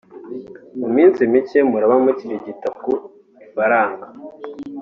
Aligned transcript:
mu 0.79 0.87
minsi 0.95 1.19
mike 1.31 1.59
muraba 1.69 1.95
mukirigita 2.03 2.67
ku 2.81 2.91
ifaranga 3.45 4.07